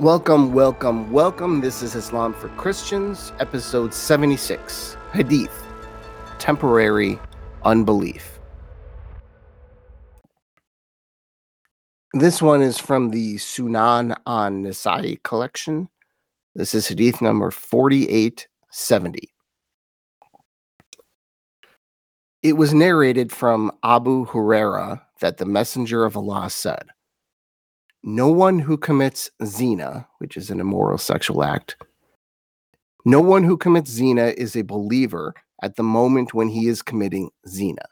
Welcome, 0.00 0.52
welcome, 0.52 1.12
welcome. 1.12 1.60
This 1.60 1.80
is 1.80 1.94
Islam 1.94 2.34
for 2.34 2.48
Christians, 2.48 3.32
episode 3.38 3.94
76 3.94 4.96
Hadith 5.12 5.62
Temporary 6.40 7.16
Unbelief. 7.64 8.40
This 12.12 12.42
one 12.42 12.60
is 12.60 12.76
from 12.76 13.10
the 13.10 13.36
Sunan 13.36 14.16
an 14.26 14.64
Nasai 14.64 15.22
collection. 15.22 15.88
This 16.56 16.74
is 16.74 16.88
Hadith 16.88 17.22
number 17.22 17.52
4870. 17.52 19.28
It 22.42 22.54
was 22.54 22.74
narrated 22.74 23.30
from 23.30 23.70
Abu 23.84 24.26
Huraira 24.26 25.02
that 25.20 25.36
the 25.36 25.46
Messenger 25.46 26.04
of 26.04 26.16
Allah 26.16 26.50
said, 26.50 26.88
no 28.06 28.28
one 28.28 28.58
who 28.58 28.76
commits 28.76 29.30
zina, 29.46 30.06
which 30.18 30.36
is 30.36 30.50
an 30.50 30.60
immoral 30.60 30.98
sexual 30.98 31.42
act, 31.42 31.76
no 33.06 33.18
one 33.18 33.42
who 33.42 33.56
commits 33.56 33.90
zina 33.90 34.34
is 34.36 34.54
a 34.54 34.62
believer 34.62 35.32
at 35.62 35.76
the 35.76 35.82
moment 35.82 36.34
when 36.34 36.48
he 36.48 36.68
is 36.68 36.82
committing 36.82 37.30
zina. 37.48 37.86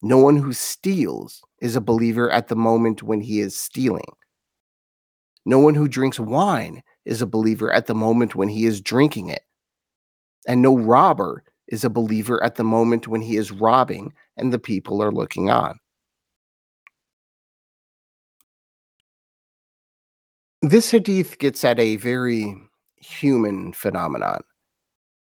No 0.00 0.16
one 0.16 0.36
who 0.36 0.54
steals 0.54 1.42
is 1.60 1.76
a 1.76 1.80
believer 1.80 2.30
at 2.30 2.48
the 2.48 2.56
moment 2.56 3.02
when 3.02 3.20
he 3.20 3.40
is 3.40 3.54
stealing. 3.54 4.12
No 5.44 5.58
one 5.58 5.74
who 5.74 5.88
drinks 5.88 6.18
wine 6.18 6.82
is 7.04 7.20
a 7.20 7.26
believer 7.26 7.70
at 7.70 7.84
the 7.84 7.94
moment 7.94 8.34
when 8.34 8.48
he 8.48 8.64
is 8.64 8.80
drinking 8.80 9.28
it. 9.28 9.42
And 10.46 10.62
no 10.62 10.78
robber 10.78 11.44
is 11.66 11.84
a 11.84 11.90
believer 11.90 12.42
at 12.42 12.54
the 12.54 12.64
moment 12.64 13.08
when 13.08 13.20
he 13.20 13.36
is 13.36 13.52
robbing 13.52 14.14
and 14.38 14.54
the 14.54 14.58
people 14.58 15.02
are 15.02 15.12
looking 15.12 15.50
on. 15.50 15.78
This 20.62 20.90
hadith 20.90 21.38
gets 21.38 21.64
at 21.64 21.78
a 21.78 21.96
very 21.96 22.52
human 22.96 23.72
phenomenon 23.72 24.40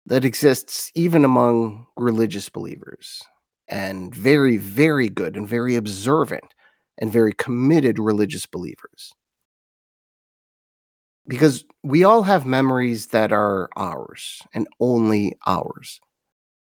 that 0.06 0.24
exists 0.24 0.90
even 0.96 1.24
among 1.24 1.86
religious 1.96 2.48
believers 2.48 3.22
and 3.68 4.12
very, 4.12 4.56
very 4.56 5.08
good 5.08 5.36
and 5.36 5.48
very 5.48 5.76
observant 5.76 6.54
and 6.98 7.12
very 7.12 7.32
committed 7.34 8.00
religious 8.00 8.46
believers. 8.46 9.12
Because 11.28 11.64
we 11.84 12.02
all 12.02 12.24
have 12.24 12.44
memories 12.44 13.06
that 13.08 13.30
are 13.30 13.68
ours 13.76 14.42
and 14.52 14.66
only 14.80 15.38
ours, 15.46 16.00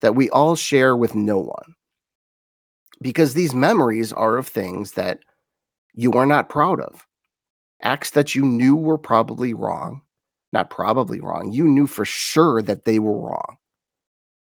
that 0.01 0.15
we 0.15 0.31
all 0.31 0.55
share 0.55 0.97
with 0.97 1.17
no 1.17 1.39
one. 1.39 1.75
Because 3.03 3.35
these 3.35 3.53
memories 3.53 4.13
are 4.13 4.37
of 4.37 4.47
things 4.47 4.93
that 4.93 5.19
you 5.93 6.13
are 6.13 6.25
not 6.25 6.49
proud 6.49 6.81
of 6.81 7.05
acts 7.85 8.11
that 8.11 8.35
you 8.35 8.45
knew 8.45 8.75
were 8.75 8.99
probably 8.99 9.55
wrong, 9.55 10.03
not 10.53 10.71
probably 10.71 11.21
wrong, 11.21 11.53
you 11.53 11.65
knew 11.65 11.87
for 11.87 12.05
sure 12.05 12.63
that 12.63 12.85
they 12.85 12.99
were 12.99 13.19
wrong, 13.19 13.57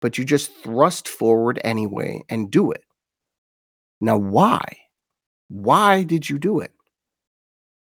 but 0.00 0.18
you 0.18 0.24
just 0.24 0.52
thrust 0.56 1.08
forward 1.08 1.60
anyway 1.62 2.22
and 2.28 2.50
do 2.50 2.72
it. 2.72 2.84
Now, 4.00 4.16
why? 4.16 4.62
Why 5.48 6.02
did 6.02 6.28
you 6.28 6.38
do 6.38 6.60
it? 6.60 6.72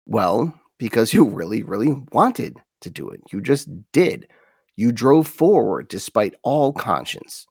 Well, 0.05 0.53
because 0.77 1.13
you 1.13 1.23
really, 1.25 1.63
really 1.63 1.93
wanted 2.11 2.57
to 2.81 2.89
do 2.89 3.09
it. 3.09 3.21
You 3.31 3.41
just 3.41 3.67
did. 3.91 4.27
You 4.75 4.91
drove 4.91 5.27
forward 5.27 5.87
despite 5.87 6.35
all 6.43 6.73
conscience, 6.73 7.45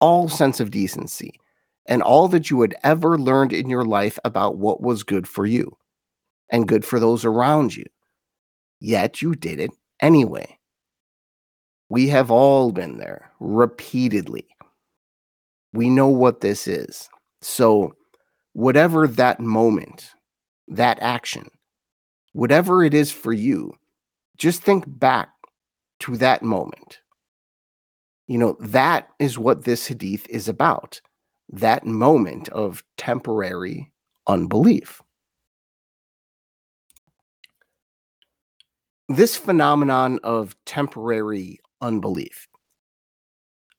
all 0.00 0.28
sense 0.28 0.60
of 0.60 0.70
decency, 0.70 1.38
and 1.86 2.02
all 2.02 2.26
that 2.28 2.50
you 2.50 2.60
had 2.62 2.74
ever 2.82 3.18
learned 3.18 3.52
in 3.52 3.68
your 3.68 3.84
life 3.84 4.18
about 4.24 4.56
what 4.56 4.80
was 4.80 5.02
good 5.02 5.28
for 5.28 5.46
you 5.46 5.76
and 6.50 6.68
good 6.68 6.84
for 6.84 7.00
those 7.00 7.24
around 7.24 7.74
you. 7.76 7.84
Yet 8.80 9.22
you 9.22 9.34
did 9.34 9.60
it 9.60 9.70
anyway. 10.00 10.58
We 11.88 12.08
have 12.08 12.30
all 12.30 12.72
been 12.72 12.98
there 12.98 13.32
repeatedly. 13.40 14.46
We 15.72 15.90
know 15.90 16.08
what 16.08 16.40
this 16.40 16.66
is. 16.66 17.08
So, 17.42 17.94
whatever 18.52 19.06
that 19.06 19.40
moment, 19.40 20.10
that 20.68 20.98
action, 21.00 21.48
whatever 22.32 22.84
it 22.84 22.94
is 22.94 23.10
for 23.10 23.32
you, 23.32 23.74
just 24.36 24.62
think 24.62 24.84
back 24.86 25.28
to 26.00 26.16
that 26.16 26.42
moment. 26.42 27.00
You 28.26 28.38
know, 28.38 28.56
that 28.60 29.08
is 29.18 29.38
what 29.38 29.64
this 29.64 29.86
hadith 29.86 30.28
is 30.28 30.48
about 30.48 31.00
that 31.52 31.84
moment 31.84 32.48
of 32.50 32.84
temporary 32.96 33.90
unbelief. 34.26 35.02
This 39.16 39.36
phenomenon 39.36 40.18
of 40.22 40.56
temporary 40.64 41.60
unbelief 41.80 42.48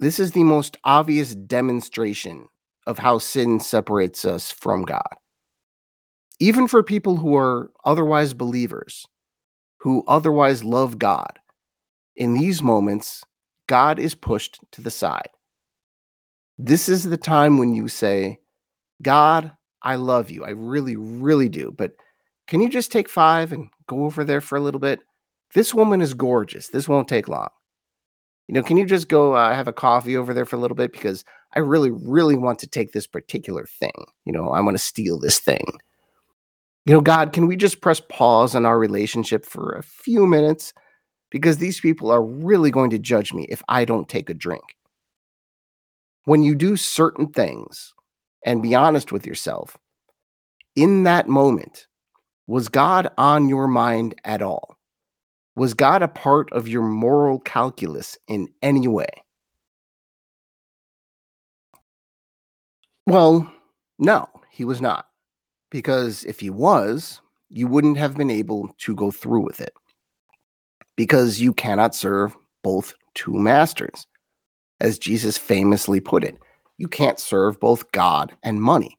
this 0.02 0.19
is 0.19 0.31
the 0.31 0.44
most 0.44 0.78
obvious 0.84 1.36
demonstration 1.36 2.47
of 2.88 2.97
how 2.97 3.19
sin 3.19 3.59
separates 3.59 4.25
us 4.25 4.50
from 4.50 4.81
God. 4.81 5.14
Even 6.40 6.68
for 6.68 6.81
people 6.81 7.18
who 7.18 7.36
are 7.38 7.69
otherwise 7.86 8.34
believers, 8.34 9.06
who 9.78 10.03
otherwise 10.08 10.64
love 10.64 10.97
God, 10.97 11.38
in 12.16 12.34
these 12.34 12.63
moments, 12.63 13.24
God 13.68 14.00
is 14.00 14.16
pushed 14.16 14.58
to 14.72 14.81
the 14.81 14.90
side. 14.90 15.30
This 16.58 16.90
is 16.90 17.03
the 17.03 17.16
time 17.16 17.59
when 17.59 17.75
you 17.75 17.88
say, 17.88 18.40
God, 19.03 19.52
I 19.84 19.96
love 19.96 20.31
you. 20.31 20.44
I 20.44 20.50
really, 20.50 20.96
really 20.96 21.48
do. 21.48 21.72
But 21.78 21.92
can 22.48 22.59
you 22.59 22.69
just 22.69 22.92
take 22.92 23.08
five 23.08 23.52
and 23.52 23.69
go 23.86 24.06
over 24.06 24.24
there 24.24 24.42
for 24.42 24.58
a 24.58 24.62
little 24.62 24.80
bit? 24.80 25.00
This 25.53 25.73
woman 25.73 26.01
is 26.01 26.13
gorgeous. 26.13 26.69
This 26.69 26.88
won't 26.88 27.07
take 27.07 27.28
long. 27.28 27.50
You 28.47 28.56
know, 28.56 28.63
can 28.63 28.78
you 28.78 28.85
just 28.85 29.07
go 29.07 29.34
uh, 29.34 29.53
have 29.53 29.67
a 29.67 29.73
coffee 29.73 30.17
over 30.17 30.34
there 30.34 30.45
for 30.45 30.56
a 30.56 30.59
little 30.59 30.75
bit? 30.75 30.91
Because 30.91 31.23
I 31.56 31.59
really, 31.59 31.91
really 31.91 32.35
want 32.35 32.59
to 32.59 32.67
take 32.67 32.91
this 32.91 33.07
particular 33.07 33.66
thing. 33.79 34.06
You 34.25 34.34
know, 34.34 34.50
I 34.50 34.62
want 34.62 34.78
to 34.78 34.84
steal 34.84 35.19
this 35.19 35.39
thing. 35.39 35.66
You 36.85 36.94
know, 36.94 37.01
God, 37.01 37.31
can 37.31 37.47
we 37.47 37.56
just 37.56 37.81
press 37.81 38.01
pause 38.09 38.56
on 38.56 38.66
our 38.66 38.79
relationship 38.79 39.45
for 39.45 39.73
a 39.73 39.84
few 39.84 40.25
minutes? 40.25 40.73
Because 41.29 41.57
these 41.57 41.79
people 41.79 42.12
are 42.12 42.23
really 42.23 42.72
going 42.72 42.89
to 42.89 43.00
judge 43.00 43.33
me 43.33 43.45
if 43.50 43.62
I 43.69 43.85
don't 43.85 44.09
take 44.09 44.29
a 44.29 44.33
drink. 44.33 44.63
When 46.25 46.44
you 46.44 46.56
do 46.56 46.75
certain 46.75 47.28
things 47.28 47.94
and 48.45 48.62
be 48.62 48.75
honest 48.75 49.12
with 49.12 49.25
yourself, 49.25 49.78
in 50.75 51.03
that 51.03 51.28
moment, 51.28 51.88
was 52.47 52.68
God 52.68 53.09
on 53.18 53.47
your 53.47 53.68
mind 53.68 54.16
at 54.25 54.41
all? 54.41 54.78
Was 55.56 55.73
God 55.73 56.01
a 56.01 56.07
part 56.07 56.51
of 56.53 56.67
your 56.67 56.84
moral 56.84 57.39
calculus 57.39 58.17
in 58.28 58.47
any 58.62 58.88
way? 58.88 59.09
Well, 63.06 63.51
no, 64.00 64.29
he 64.50 64.63
was 64.63 64.81
not. 64.81 65.07
Because 65.69 66.23
if 66.23 66.39
he 66.39 66.50
was, 66.50 67.22
you 67.50 67.67
wouldn't 67.67 67.97
have 67.97 68.16
been 68.16 68.31
able 68.31 68.73
to 68.79 68.95
go 68.95 69.12
through 69.12 69.41
with 69.41 69.59
it. 69.59 69.73
Because 70.95 71.41
you 71.41 71.53
cannot 71.53 71.95
serve 71.95 72.35
both 72.63 72.94
two 73.13 73.33
masters. 73.33 74.07
As 74.79 74.97
Jesus 74.97 75.38
famously 75.38 76.00
put 76.00 76.23
it, 76.23 76.38
you 76.78 76.88
can't 76.88 77.19
serve 77.19 77.59
both 77.59 77.92
God 77.92 78.36
and 78.44 78.62
money. 78.62 78.98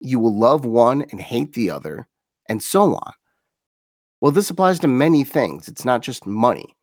You 0.00 0.18
will 0.18 0.36
love 0.36 0.64
one 0.64 1.02
and 1.10 1.20
hate 1.20 1.54
the 1.54 1.70
other, 1.70 2.06
and 2.48 2.62
so 2.62 2.94
on. 2.94 3.12
Well, 4.20 4.32
this 4.32 4.50
applies 4.50 4.78
to 4.80 4.88
many 4.88 5.24
things. 5.24 5.68
It's 5.68 5.84
not 5.84 6.02
just 6.02 6.26
money. 6.26 6.76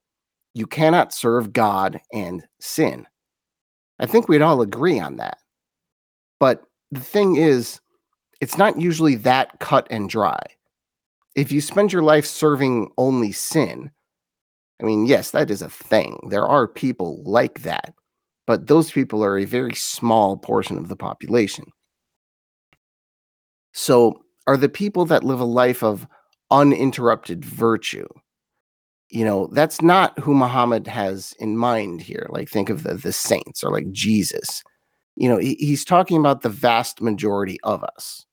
You 0.54 0.66
cannot 0.66 1.14
serve 1.14 1.52
God 1.52 2.00
and 2.14 2.46
sin. 2.60 3.06
I 4.00 4.06
think 4.06 4.28
we'd 4.28 4.42
all 4.42 4.62
agree 4.62 5.00
on 5.00 5.18
that. 5.18 5.38
But 6.40 6.64
the 6.92 7.02
thing 7.02 7.36
is, 7.36 7.80
it's 8.42 8.58
not 8.58 8.80
usually 8.80 9.16
that 9.16 9.60
cut 9.60 9.88
and 9.90 10.10
dry. 10.10 10.40
If 11.36 11.52
you 11.52 11.60
spend 11.60 11.92
your 11.92 12.04
life 12.04 12.26
serving 12.26 12.92
only 12.98 13.32
sin, 13.32 13.92
I 14.82 14.86
mean, 14.86 15.06
yes, 15.06 15.32
that 15.32 15.50
is 15.50 15.62
a 15.62 15.70
thing. 15.70 16.20
There 16.30 16.46
are 16.46 16.68
people 16.68 17.22
like 17.26 17.62
that, 17.62 17.94
but 18.46 18.68
those 18.68 18.92
people 18.92 19.24
are 19.24 19.38
a 19.38 19.46
very 19.46 19.74
small 19.74 20.38
portion 20.38 20.78
of 20.78 20.88
the 20.88 20.96
population. 20.96 21.66
So, 23.74 24.22
are 24.48 24.58
the 24.58 24.70
people 24.70 25.06
that 25.06 25.24
live 25.24 25.40
a 25.40 25.46
life 25.46 25.84
of 25.84 26.08
uninterrupted 26.52 27.44
virtue. 27.44 28.08
You 29.10 29.24
know, 29.24 29.48
that's 29.52 29.82
not 29.82 30.18
who 30.20 30.34
Muhammad 30.34 30.88
has 30.88 31.34
in 31.40 31.58
mind 31.58 32.02
here. 32.02 32.28
Like, 32.30 32.50
think 32.50 32.70
of 32.70 32.84
the, 32.84 32.96
the 32.96 33.14
saints 33.14 33.64
or 33.64 33.72
like 33.72 33.92
Jesus. 33.92 34.64
You 35.16 35.30
know, 35.30 35.38
he, 35.38 35.56
he's 35.56 35.86
talking 35.86 36.20
about 36.20 36.42
the 36.42 36.50
vast 36.50 37.02
majority 37.02 37.60
of 37.64 37.84
us. 37.84 38.26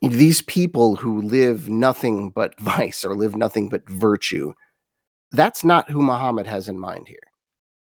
These 0.00 0.42
people 0.42 0.96
who 0.96 1.22
live 1.22 1.68
nothing 1.68 2.30
but 2.30 2.58
vice 2.60 3.04
or 3.04 3.14
live 3.14 3.36
nothing 3.36 3.68
but 3.68 3.88
virtue, 3.88 4.52
that's 5.32 5.64
not 5.64 5.90
who 5.90 6.02
Muhammad 6.02 6.46
has 6.46 6.68
in 6.68 6.78
mind 6.78 7.08
here. 7.08 7.18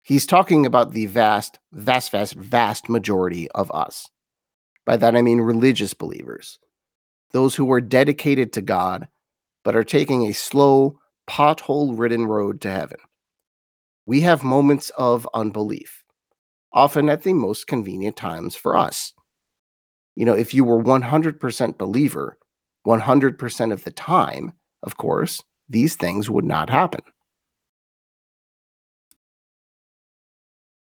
He's 0.02 0.26
talking 0.26 0.66
about 0.66 0.92
the 0.92 1.06
vast, 1.06 1.58
vast, 1.72 2.12
vast, 2.12 2.34
vast 2.34 2.88
majority 2.88 3.50
of 3.52 3.70
us. 3.72 4.08
By 4.84 4.96
that 4.98 5.16
I 5.16 5.22
mean 5.22 5.40
religious 5.40 5.94
believers 5.94 6.60
those 7.32 7.54
who 7.54 7.64
were 7.64 7.80
dedicated 7.80 8.52
to 8.52 8.62
God, 8.62 9.08
but 9.64 9.76
are 9.76 9.84
taking 9.84 10.26
a 10.26 10.32
slow, 10.32 10.98
pothole 11.28 11.98
ridden 11.98 12.26
road 12.26 12.60
to 12.62 12.70
heaven. 12.70 12.98
We 14.06 14.20
have 14.22 14.44
moments 14.44 14.90
of 14.96 15.28
unbelief, 15.34 16.04
often 16.72 17.08
at 17.08 17.22
the 17.22 17.32
most 17.32 17.66
convenient 17.66 18.16
times 18.16 18.54
for 18.54 18.76
us. 18.76 19.12
You 20.14 20.24
know, 20.24 20.34
if 20.34 20.54
you 20.54 20.64
were 20.64 20.82
100% 20.82 21.78
believer 21.78 22.38
100% 22.86 23.72
of 23.72 23.84
the 23.84 23.90
time, 23.90 24.52
of 24.84 24.96
course, 24.96 25.42
these 25.68 25.96
things 25.96 26.30
would 26.30 26.44
not 26.44 26.70
happen. 26.70 27.02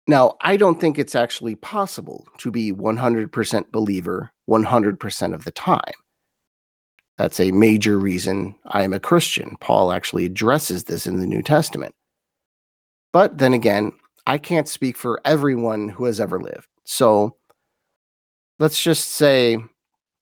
Now, 0.06 0.36
I 0.42 0.58
don't 0.58 0.78
think 0.78 0.98
it's 0.98 1.14
actually 1.14 1.54
possible 1.54 2.26
to 2.38 2.50
be 2.50 2.72
100% 2.72 3.72
believer 3.72 4.32
100% 4.50 5.34
of 5.34 5.44
the 5.44 5.50
time. 5.52 5.80
That's 7.16 7.38
a 7.38 7.52
major 7.52 7.98
reason 7.98 8.56
I 8.66 8.82
am 8.82 8.92
a 8.92 9.00
Christian. 9.00 9.56
Paul 9.60 9.92
actually 9.92 10.24
addresses 10.24 10.84
this 10.84 11.06
in 11.06 11.20
the 11.20 11.26
New 11.26 11.42
Testament. 11.42 11.94
But 13.12 13.38
then 13.38 13.54
again, 13.54 13.92
I 14.26 14.38
can't 14.38 14.68
speak 14.68 14.96
for 14.96 15.20
everyone 15.24 15.88
who 15.88 16.06
has 16.06 16.18
ever 16.18 16.40
lived. 16.40 16.66
So 16.84 17.36
let's 18.58 18.82
just 18.82 19.12
say 19.12 19.58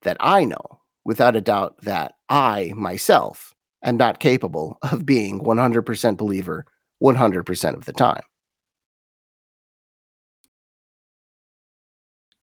that 0.03 0.17
I 0.21 0.45
know 0.45 0.81
without 1.05 1.37
a 1.37 1.41
doubt 1.41 1.77
that 1.83 2.15
I 2.29 2.73
myself 2.77 3.55
am 3.83 3.97
not 3.97 4.21
capable 4.21 4.79
of 4.93 5.07
being 5.07 5.41
100% 5.41 6.17
believer 6.17 6.67
100% 7.03 7.75
of 7.75 7.85
the 7.85 7.93
time. 7.93 8.23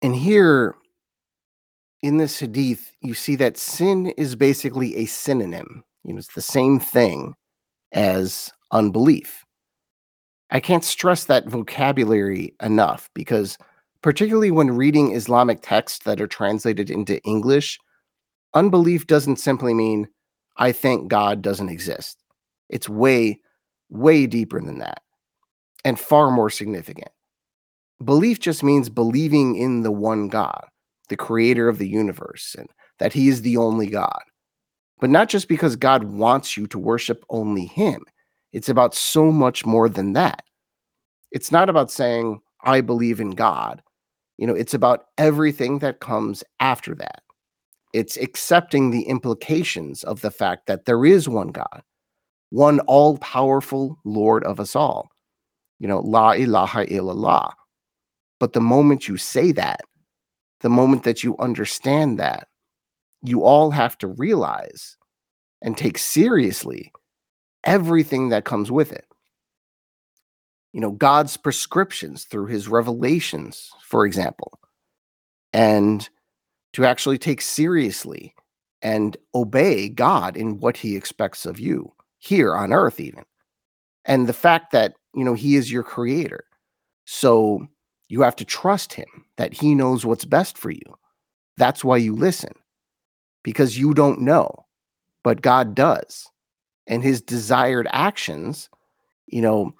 And 0.02 0.14
here 0.14 0.76
in 2.02 2.18
this 2.18 2.38
hadith, 2.38 2.92
you 3.00 3.14
see 3.14 3.36
that 3.36 3.56
sin 3.56 4.08
is 4.16 4.36
basically 4.36 4.96
a 4.96 5.06
synonym. 5.06 5.84
You 6.04 6.14
know, 6.14 6.18
it's 6.18 6.34
the 6.34 6.42
same 6.42 6.78
thing 6.78 7.34
as 7.92 8.52
unbelief. 8.70 9.44
I 10.50 10.60
can't 10.60 10.84
stress 10.84 11.24
that 11.24 11.48
vocabulary 11.48 12.54
enough 12.62 13.10
because, 13.14 13.58
particularly 14.02 14.50
when 14.50 14.70
reading 14.70 15.14
Islamic 15.14 15.60
texts 15.62 16.04
that 16.04 16.20
are 16.20 16.28
translated 16.28 16.90
into 16.90 17.20
English, 17.22 17.78
unbelief 18.54 19.06
doesn't 19.06 19.36
simply 19.36 19.74
mean, 19.74 20.08
I 20.56 20.72
think 20.72 21.08
God 21.08 21.42
doesn't 21.42 21.68
exist. 21.68 22.22
It's 22.68 22.88
way, 22.88 23.40
way 23.90 24.26
deeper 24.26 24.60
than 24.60 24.78
that 24.78 25.02
and 25.84 25.98
far 25.98 26.30
more 26.30 26.50
significant. 26.50 27.10
Belief 28.04 28.40
just 28.40 28.62
means 28.62 28.88
believing 28.88 29.56
in 29.56 29.82
the 29.82 29.92
one 29.92 30.28
God, 30.28 30.66
the 31.08 31.16
creator 31.16 31.68
of 31.68 31.78
the 31.78 31.88
universe, 31.88 32.54
and 32.58 32.68
that 32.98 33.12
he 33.12 33.28
is 33.28 33.42
the 33.42 33.56
only 33.56 33.86
God. 33.86 34.22
But 35.00 35.10
not 35.10 35.28
just 35.28 35.48
because 35.48 35.76
God 35.76 36.04
wants 36.04 36.56
you 36.56 36.66
to 36.68 36.78
worship 36.78 37.24
only 37.28 37.66
him. 37.66 38.02
It's 38.52 38.68
about 38.68 38.94
so 38.94 39.30
much 39.30 39.66
more 39.66 39.88
than 39.88 40.14
that. 40.14 40.42
It's 41.32 41.52
not 41.52 41.68
about 41.68 41.90
saying, 41.90 42.40
I 42.62 42.80
believe 42.80 43.20
in 43.20 43.32
God. 43.32 43.82
You 44.38 44.46
know, 44.46 44.54
it's 44.54 44.74
about 44.74 45.06
everything 45.18 45.80
that 45.80 46.00
comes 46.00 46.42
after 46.60 46.94
that. 46.94 47.22
It's 47.92 48.16
accepting 48.16 48.90
the 48.90 49.02
implications 49.02 50.04
of 50.04 50.20
the 50.20 50.30
fact 50.30 50.66
that 50.66 50.84
there 50.84 51.04
is 51.04 51.28
one 51.28 51.48
God, 51.48 51.82
one 52.50 52.80
all 52.80 53.18
powerful 53.18 53.98
Lord 54.04 54.44
of 54.44 54.60
us 54.60 54.74
all. 54.74 55.08
You 55.78 55.88
know, 55.88 56.00
La 56.00 56.32
ilaha 56.32 56.86
illallah. 56.86 57.52
But 58.38 58.52
the 58.52 58.60
moment 58.60 59.08
you 59.08 59.16
say 59.16 59.52
that, 59.52 59.80
the 60.60 60.68
moment 60.68 61.04
that 61.04 61.22
you 61.22 61.36
understand 61.38 62.18
that, 62.18 62.48
you 63.22 63.42
all 63.42 63.70
have 63.70 63.98
to 63.98 64.06
realize 64.06 64.96
and 65.62 65.76
take 65.76 65.98
seriously 65.98 66.92
everything 67.64 68.28
that 68.28 68.44
comes 68.44 68.70
with 68.70 68.92
it. 68.92 69.04
You 70.72 70.80
know, 70.80 70.92
God's 70.92 71.36
prescriptions 71.36 72.24
through 72.24 72.46
his 72.46 72.68
revelations, 72.68 73.70
for 73.82 74.04
example, 74.06 74.58
and 75.52 76.08
to 76.74 76.84
actually 76.84 77.18
take 77.18 77.40
seriously 77.40 78.34
and 78.82 79.16
obey 79.34 79.88
God 79.88 80.36
in 80.36 80.60
what 80.60 80.76
he 80.76 80.96
expects 80.96 81.46
of 81.46 81.58
you 81.58 81.92
here 82.18 82.54
on 82.54 82.72
earth, 82.72 83.00
even. 83.00 83.24
And 84.04 84.28
the 84.28 84.34
fact 84.34 84.72
that, 84.72 84.94
you 85.14 85.24
know, 85.24 85.34
he 85.34 85.56
is 85.56 85.72
your 85.72 85.82
creator. 85.82 86.44
So 87.06 87.66
you 88.08 88.22
have 88.22 88.36
to 88.36 88.44
trust 88.44 88.92
him 88.92 89.06
that 89.36 89.52
he 89.52 89.74
knows 89.74 90.06
what's 90.06 90.24
best 90.24 90.56
for 90.56 90.70
you. 90.70 90.98
That's 91.56 91.84
why 91.84 91.96
you 91.96 92.14
listen, 92.14 92.52
because 93.42 93.78
you 93.78 93.94
don't 93.94 94.20
know, 94.20 94.66
but 95.24 95.42
God 95.42 95.74
does. 95.74 96.28
And 96.86 97.02
his 97.02 97.20
desired 97.20 97.88
actions, 97.90 98.68
you 99.26 99.42
know, 99.42 99.74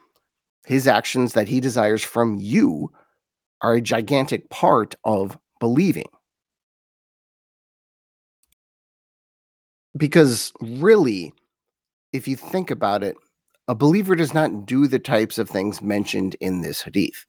his 0.64 0.88
actions 0.88 1.34
that 1.34 1.46
he 1.46 1.60
desires 1.60 2.02
from 2.02 2.36
you 2.40 2.90
are 3.60 3.74
a 3.74 3.80
gigantic 3.80 4.50
part 4.50 4.96
of 5.04 5.38
believing. 5.60 6.08
Because 9.96 10.52
really, 10.60 11.32
if 12.12 12.26
you 12.26 12.36
think 12.36 12.70
about 12.70 13.02
it, 13.04 13.16
a 13.68 13.74
believer 13.74 14.14
does 14.14 14.34
not 14.34 14.66
do 14.66 14.86
the 14.86 14.98
types 14.98 15.38
of 15.38 15.48
things 15.48 15.80
mentioned 15.80 16.36
in 16.40 16.60
this 16.60 16.82
hadith 16.82 17.24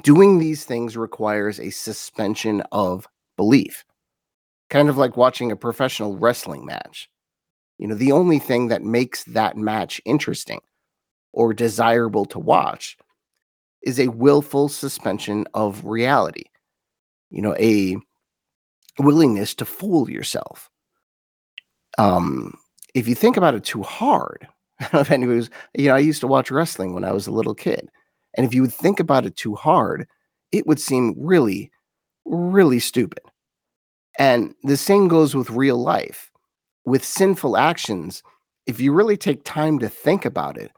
doing 0.00 0.38
these 0.38 0.64
things 0.64 0.96
requires 0.96 1.60
a 1.60 1.70
suspension 1.70 2.62
of 2.72 3.06
belief, 3.36 3.84
kind 4.70 4.88
of 4.88 4.96
like 4.96 5.16
watching 5.16 5.52
a 5.52 5.56
professional 5.56 6.16
wrestling 6.16 6.64
match. 6.64 7.10
You 7.78 7.88
know, 7.88 7.94
the 7.94 8.12
only 8.12 8.38
thing 8.38 8.68
that 8.68 8.82
makes 8.82 9.24
that 9.24 9.56
match 9.56 10.00
interesting 10.04 10.60
or 11.32 11.52
desirable 11.52 12.24
to 12.26 12.38
watch 12.38 12.96
is 13.82 13.98
a 13.98 14.08
willful 14.08 14.68
suspension 14.68 15.46
of 15.54 15.84
reality. 15.84 16.44
You 17.30 17.42
know, 17.42 17.56
a 17.58 17.96
willingness 18.98 19.54
to 19.56 19.64
fool 19.64 20.08
yourself. 20.08 20.70
Um, 21.98 22.54
if 22.94 23.08
you 23.08 23.14
think 23.14 23.36
about 23.36 23.54
it 23.54 23.64
too 23.64 23.82
hard, 23.82 24.46
I 24.80 24.84
don't 24.84 24.94
know 24.94 25.00
if 25.00 25.10
anybody 25.10 25.36
was, 25.36 25.50
you 25.74 25.88
know, 25.88 25.94
I 25.94 26.00
used 26.00 26.20
to 26.20 26.26
watch 26.26 26.50
wrestling 26.50 26.94
when 26.94 27.04
I 27.04 27.12
was 27.12 27.26
a 27.26 27.32
little 27.32 27.54
kid. 27.54 27.88
And 28.36 28.46
if 28.46 28.54
you 28.54 28.62
would 28.62 28.72
think 28.72 29.00
about 29.00 29.26
it 29.26 29.36
too 29.36 29.54
hard, 29.54 30.06
it 30.52 30.66
would 30.66 30.80
seem 30.80 31.14
really, 31.18 31.70
really 32.24 32.78
stupid. 32.78 33.22
And 34.18 34.54
the 34.62 34.76
same 34.76 35.08
goes 35.08 35.34
with 35.34 35.50
real 35.50 35.78
life. 35.78 36.30
With 36.84 37.04
sinful 37.04 37.56
actions, 37.56 38.22
if 38.66 38.80
you 38.80 38.92
really 38.92 39.16
take 39.16 39.44
time 39.44 39.78
to 39.78 39.88
think 39.88 40.24
about 40.24 40.58
it, 40.58 40.72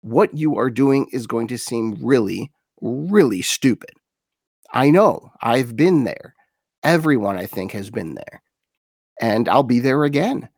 what 0.00 0.34
you 0.34 0.56
are 0.56 0.70
doing 0.70 1.08
is 1.12 1.26
going 1.26 1.48
to 1.48 1.58
seem 1.58 1.96
really, 2.00 2.50
really 2.80 3.42
stupid. 3.42 3.90
I 4.72 4.90
know, 4.90 5.32
I've 5.40 5.76
been 5.76 6.04
there. 6.04 6.34
Everyone, 6.82 7.36
I 7.36 7.46
think, 7.46 7.72
has 7.72 7.90
been 7.90 8.14
there. 8.14 8.42
And 9.20 9.48
I'll 9.48 9.62
be 9.62 9.80
there 9.80 10.04
again 10.04 10.48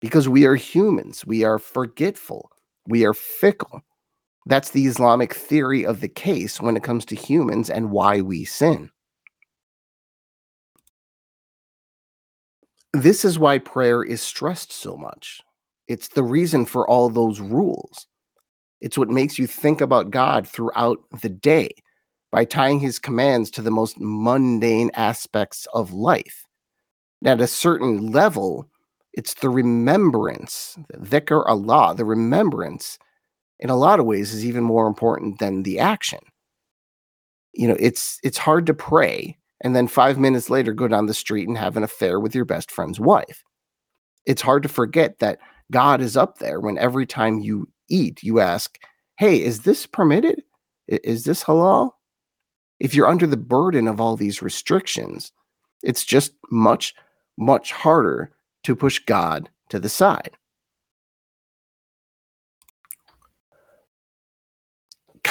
because 0.00 0.28
we 0.28 0.44
are 0.44 0.56
humans. 0.56 1.24
We 1.24 1.44
are 1.44 1.58
forgetful. 1.58 2.50
We 2.86 3.04
are 3.06 3.14
fickle. 3.14 3.82
That's 4.46 4.70
the 4.70 4.86
Islamic 4.86 5.34
theory 5.34 5.86
of 5.86 6.00
the 6.00 6.08
case 6.08 6.60
when 6.60 6.76
it 6.76 6.82
comes 6.82 7.04
to 7.06 7.14
humans 7.16 7.70
and 7.70 7.90
why 7.90 8.20
we 8.20 8.44
sin. 8.44 8.90
This 12.92 13.24
is 13.24 13.38
why 13.38 13.58
prayer 13.58 14.04
is 14.04 14.22
stressed 14.22 14.72
so 14.72 14.96
much. 14.96 15.40
It's 15.88 16.08
the 16.08 16.22
reason 16.22 16.64
for 16.66 16.88
all 16.88 17.08
those 17.08 17.40
rules. 17.40 18.06
It's 18.80 18.98
what 18.98 19.08
makes 19.08 19.38
you 19.38 19.46
think 19.46 19.80
about 19.80 20.10
God 20.10 20.46
throughout 20.46 20.98
the 21.22 21.30
day 21.30 21.70
by 22.30 22.44
tying 22.44 22.80
his 22.80 22.98
commands 22.98 23.50
to 23.52 23.62
the 23.62 23.70
most 23.70 23.96
mundane 23.98 24.90
aspects 24.94 25.66
of 25.72 25.92
life. 25.92 26.44
At 27.24 27.40
a 27.40 27.46
certain 27.46 28.12
level, 28.12 28.68
it's 29.14 29.34
the 29.34 29.48
remembrance, 29.48 30.76
the 30.88 30.98
dhikr 30.98 31.44
Allah, 31.46 31.94
the 31.96 32.04
remembrance 32.04 32.98
in 33.60 33.70
a 33.70 33.76
lot 33.76 34.00
of 34.00 34.06
ways 34.06 34.32
is 34.32 34.44
even 34.44 34.64
more 34.64 34.86
important 34.86 35.38
than 35.38 35.62
the 35.62 35.78
action. 35.78 36.20
You 37.52 37.68
know, 37.68 37.76
it's 37.78 38.18
it's 38.24 38.38
hard 38.38 38.66
to 38.66 38.74
pray 38.74 39.38
and 39.62 39.74
then 39.76 39.86
5 39.88 40.18
minutes 40.18 40.50
later 40.50 40.72
go 40.72 40.88
down 40.88 41.06
the 41.06 41.14
street 41.14 41.48
and 41.48 41.56
have 41.56 41.76
an 41.76 41.84
affair 41.84 42.20
with 42.20 42.34
your 42.34 42.44
best 42.44 42.70
friend's 42.70 43.00
wife. 43.00 43.42
It's 44.26 44.42
hard 44.42 44.62
to 44.64 44.68
forget 44.68 45.18
that 45.20 45.38
God 45.70 46.00
is 46.00 46.16
up 46.16 46.38
there 46.38 46.60
when 46.60 46.78
every 46.78 47.06
time 47.06 47.38
you 47.40 47.68
eat 47.88 48.22
you 48.22 48.40
ask, 48.40 48.78
"Hey, 49.18 49.42
is 49.42 49.60
this 49.62 49.86
permitted? 49.86 50.42
Is 50.88 51.24
this 51.24 51.44
halal?" 51.44 51.92
If 52.80 52.94
you're 52.94 53.06
under 53.08 53.26
the 53.26 53.36
burden 53.36 53.88
of 53.88 54.00
all 54.00 54.16
these 54.16 54.42
restrictions, 54.42 55.32
it's 55.82 56.04
just 56.04 56.32
much 56.50 56.94
much 57.38 57.72
harder 57.72 58.32
to 58.64 58.76
push 58.76 58.98
God 59.00 59.50
to 59.70 59.78
the 59.80 59.88
side. 59.88 60.36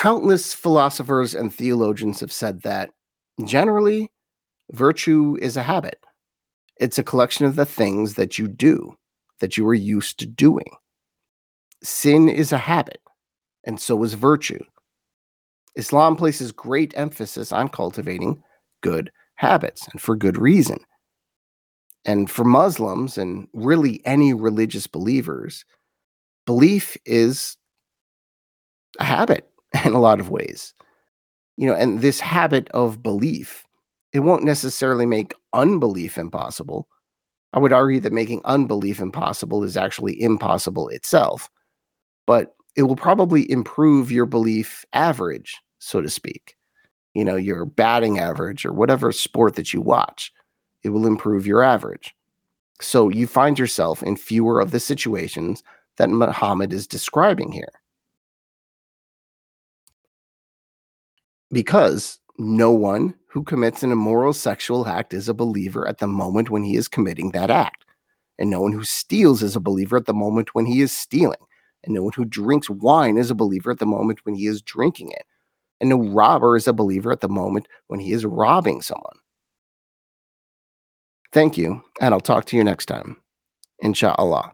Countless 0.04 0.54
philosophers 0.54 1.34
and 1.34 1.56
theologians 1.56 2.20
have 2.20 2.34
said 2.34 2.62
that 2.64 2.90
generally, 3.46 4.12
virtue 4.74 5.38
is 5.42 5.56
a 5.56 5.64
habit. 5.64 5.98
It's 6.76 7.00
a 7.00 7.06
collection 7.06 7.46
of 7.46 7.56
the 7.56 7.66
things 7.66 8.16
that 8.16 8.38
you 8.38 8.50
do 8.50 8.98
that 9.40 9.56
you 9.56 9.66
are 9.66 9.74
used 9.74 10.20
to 10.20 10.26
doing. 10.26 10.70
Sin 11.84 12.28
is 12.28 12.52
a 12.52 12.58
habit, 12.58 13.00
and 13.64 13.80
so 13.80 14.04
is 14.04 14.14
virtue. 14.14 14.60
Islam 15.76 16.18
places 16.18 16.52
great 16.52 16.94
emphasis 16.98 17.54
on 17.54 17.70
cultivating 17.70 18.44
good 18.82 19.10
habits, 19.36 19.88
and 19.94 20.02
for 20.02 20.18
good 20.18 20.38
reason. 20.38 20.80
And 22.04 22.30
for 22.30 22.44
Muslims 22.44 23.18
and 23.18 23.48
really 23.54 24.02
any 24.04 24.34
religious 24.34 24.86
believers, 24.86 25.64
belief 26.46 26.98
is 27.06 27.56
a 29.00 29.06
habit 29.06 29.50
in 29.86 29.94
a 29.94 30.00
lot 30.00 30.20
of 30.20 30.30
ways. 30.30 30.74
You 31.58 31.68
know, 31.68 31.76
and 31.76 32.02
this 32.02 32.20
habit 32.20 32.68
of 32.70 33.04
belief, 33.04 33.66
it 34.12 34.22
won't 34.22 34.44
necessarily 34.44 35.06
make 35.06 35.36
unbelief 35.54 36.18
impossible. 36.18 36.88
I 37.54 37.60
would 37.60 37.74
argue 37.74 38.00
that 38.00 38.14
making 38.14 38.42
unbelief 38.46 39.00
impossible 39.00 39.64
is 39.64 39.78
actually 39.78 40.20
impossible 40.20 40.90
itself, 40.90 41.50
but 42.26 42.56
it 42.76 42.84
will 42.84 42.96
probably 42.96 43.50
improve 43.52 44.12
your 44.12 44.26
belief 44.26 44.84
average, 44.94 45.62
so 45.78 46.02
to 46.02 46.10
speak. 46.10 46.56
You 47.14 47.24
know, 47.24 47.36
your 47.36 47.66
batting 47.66 48.18
average 48.18 48.66
or 48.66 48.74
whatever 48.74 49.12
sport 49.12 49.56
that 49.56 49.72
you 49.72 49.82
watch, 49.82 50.34
it 50.82 50.90
will 50.90 51.06
improve 51.06 51.46
your 51.46 51.62
average. 51.62 52.16
So 52.82 53.10
you 53.10 53.28
find 53.28 53.60
yourself 53.60 54.02
in 54.02 54.16
fewer 54.16 54.60
of 54.60 54.72
the 54.72 54.80
situations 54.80 55.64
that 55.98 56.10
Muhammad 56.10 56.74
is 56.74 56.88
describing 56.88 57.52
here. 57.52 57.72
Because 61.54 62.20
no 62.40 62.72
one 62.72 63.14
who 63.28 63.44
commits 63.44 63.84
an 63.84 63.92
immoral 63.92 64.34
sexual 64.34 64.88
act 64.88 65.14
is 65.14 65.30
a 65.30 65.34
believer 65.34 65.88
at 65.88 66.00
the 66.00 66.08
moment 66.08 66.50
when 66.50 66.64
he 66.64 66.76
is 66.76 66.88
committing 66.88 67.32
that 67.32 67.52
act. 67.52 67.86
And 68.40 68.50
no 68.50 68.60
one 68.60 68.72
who 68.72 68.84
steals 68.84 69.44
is 69.44 69.56
a 69.56 69.62
believer 69.62 69.96
at 69.96 70.08
the 70.08 70.14
moment 70.14 70.56
when 70.56 70.66
he 70.66 70.82
is 70.82 70.92
stealing. 70.92 71.40
And 71.84 71.94
no 71.94 72.04
one 72.04 72.14
who 72.16 72.26
drinks 72.26 72.70
wine 72.70 73.18
is 73.18 73.30
a 73.30 73.36
believer 73.36 73.72
at 73.72 73.80
the 73.80 73.86
moment 73.86 74.20
when 74.24 74.36
he 74.36 74.48
is 74.48 74.62
drinking 74.62 75.12
it. 75.12 75.26
And 75.80 75.90
no 75.90 75.98
robber 75.98 76.56
is 76.56 76.68
a 76.68 76.74
believer 76.74 77.12
at 77.12 77.22
the 77.22 77.30
moment 77.30 77.68
when 77.88 78.00
he 78.00 78.14
is 78.14 78.26
robbing 78.26 78.82
someone. 78.82 79.18
Thank 81.32 81.58
you, 81.58 81.84
and 82.00 82.14
I'll 82.14 82.22
talk 82.22 82.46
to 82.46 82.58
you 82.58 82.64
next 82.64 82.86
time. 82.86 83.18
Inshallah. 83.80 84.54